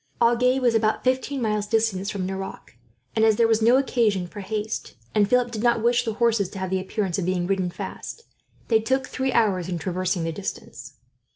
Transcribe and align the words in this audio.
Agen 0.19 0.63
was 0.63 0.73
about 0.73 1.03
fifteen 1.03 1.43
miles 1.43 1.67
distance 1.67 2.09
from 2.09 2.25
Nerac, 2.25 2.75
and 3.15 3.23
as 3.23 3.35
there 3.35 3.47
was 3.47 3.61
no 3.61 3.77
occasion 3.77 4.25
for 4.25 4.39
haste, 4.39 4.95
and 5.13 5.29
Philip 5.29 5.51
did 5.51 5.61
not 5.61 5.83
wish 5.83 6.05
the 6.05 6.13
horses 6.13 6.49
to 6.49 6.57
have 6.57 6.71
the 6.71 6.79
appearance 6.79 7.19
of 7.19 7.25
being 7.27 7.45
ridden 7.45 7.69
fast, 7.69 8.23
they 8.67 8.79
took 8.79 9.05
three 9.05 9.31
hours 9.31 9.69
in 9.69 9.77
traversing 9.77 10.23
the 10.23 10.31
distance. 10.31 10.95